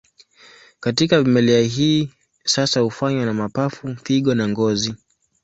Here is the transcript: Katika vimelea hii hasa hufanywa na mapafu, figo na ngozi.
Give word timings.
Katika 0.79 1.21
vimelea 1.23 1.61
hii 1.61 2.09
hasa 2.55 2.79
hufanywa 2.79 3.25
na 3.25 3.33
mapafu, 3.33 3.95
figo 3.95 4.35
na 4.35 4.47
ngozi. 4.47 4.93